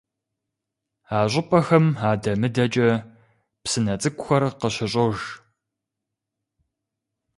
А 1.17 1.17
щӏыпӏэхэм 1.31 1.85
адэ-мыдэкӏэ 2.09 2.89
псынэ 3.63 3.93
цӏыкӏухэр 4.01 4.43
къыщыщӏож. 4.59 5.17